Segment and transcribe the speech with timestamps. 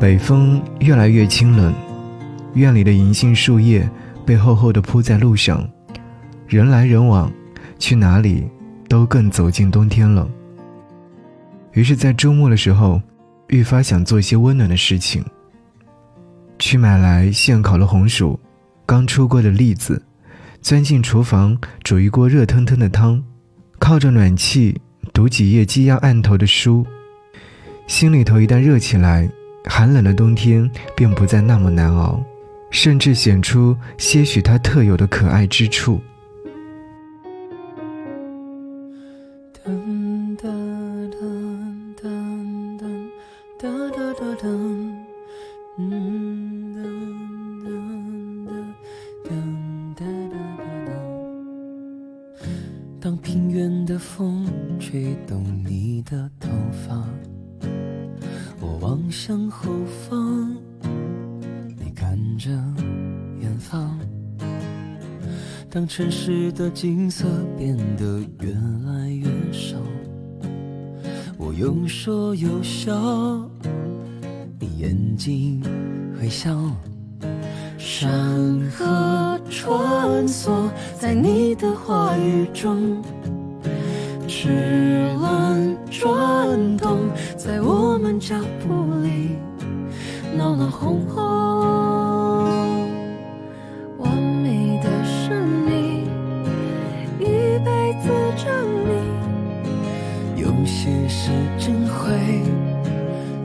[0.00, 1.74] 北风越来越清冷，
[2.54, 3.86] 院里的银杏树叶
[4.24, 5.68] 被厚厚的铺在路上，
[6.48, 7.30] 人来人往，
[7.78, 8.48] 去哪里
[8.88, 10.26] 都更走进冬天了。
[11.72, 12.98] 于是，在周末的时候，
[13.48, 15.22] 愈发想做一些温暖的事情。
[16.58, 18.40] 去买来现烤的红薯，
[18.86, 20.02] 刚出锅的栗子，
[20.62, 23.22] 钻进厨房煮一锅热腾腾的汤，
[23.78, 24.80] 靠着暖气
[25.12, 26.86] 读几页积压案头的书，
[27.86, 29.30] 心里头一旦热起来，
[29.64, 32.22] 寒冷的冬天便不再那么难熬，
[32.70, 36.00] 甚至显出些许它特有的可爱之处。
[53.02, 54.46] 当平原的风
[54.78, 57.02] 吹动你的头发，
[58.80, 59.70] 望向后
[60.08, 60.56] 方，
[61.78, 62.50] 你看着
[63.38, 63.98] 远方。
[65.68, 67.26] 当城市的景色
[67.58, 68.52] 变得越
[68.86, 69.76] 来越少，
[71.36, 73.48] 我有说有笑，
[74.58, 75.62] 你眼睛
[76.18, 76.58] 会笑。
[77.76, 83.02] 山河穿梭在你的话语中，
[84.26, 84.48] 齿
[85.18, 86.98] 轮转动
[87.36, 88.79] 在我们脚步，
[90.80, 91.20] 红红。
[93.98, 96.08] 完美的是你，
[97.18, 97.24] 一
[97.62, 98.48] 辈子证
[98.88, 98.88] 明，
[100.36, 102.08] 有些事真会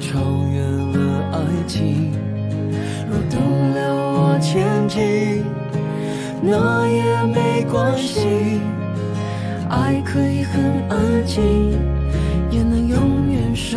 [0.00, 0.18] 超
[0.52, 0.98] 越了
[1.30, 2.10] 爱情。
[3.08, 3.40] 若动
[3.74, 5.44] 了我前进，
[6.42, 8.58] 那也没关系。
[9.68, 11.78] 爱可以很安静，
[12.50, 13.69] 也能永远是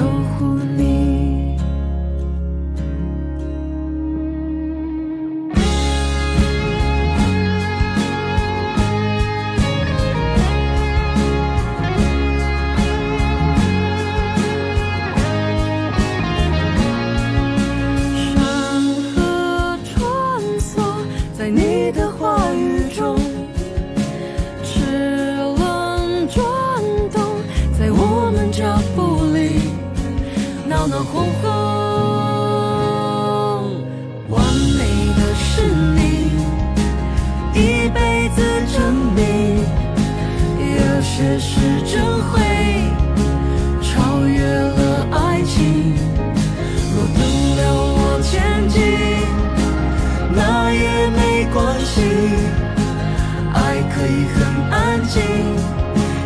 [54.03, 55.21] 可以很安静，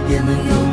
[0.09, 0.66] 也能有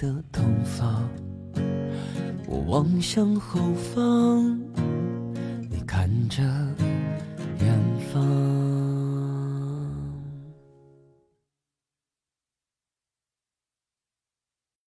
[0.00, 1.06] 的头发，
[2.46, 4.58] 我望向后方，
[5.68, 6.42] 你看着。